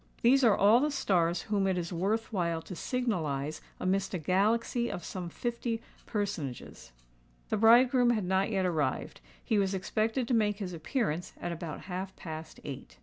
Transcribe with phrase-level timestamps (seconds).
[0.23, 4.89] These are all the stars whom it is worth while to signalise amidst a galaxy
[4.89, 6.91] of some fifty personages.
[7.49, 11.81] The bridegroom had not yet arrived: he was expected to make his appearance at about
[11.81, 12.97] half past eight.